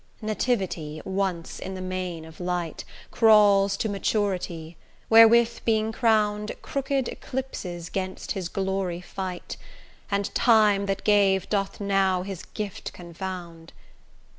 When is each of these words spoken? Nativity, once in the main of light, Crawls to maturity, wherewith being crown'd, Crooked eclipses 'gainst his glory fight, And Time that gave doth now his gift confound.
Nativity, 0.23 0.99
once 1.05 1.59
in 1.59 1.75
the 1.75 1.79
main 1.79 2.25
of 2.25 2.39
light, 2.39 2.83
Crawls 3.11 3.77
to 3.77 3.87
maturity, 3.87 4.75
wherewith 5.11 5.59
being 5.63 5.91
crown'd, 5.91 6.53
Crooked 6.63 7.07
eclipses 7.07 7.87
'gainst 7.91 8.31
his 8.31 8.49
glory 8.49 9.01
fight, 9.01 9.57
And 10.09 10.33
Time 10.33 10.87
that 10.87 11.03
gave 11.03 11.47
doth 11.51 11.79
now 11.79 12.23
his 12.23 12.45
gift 12.55 12.93
confound. 12.93 13.73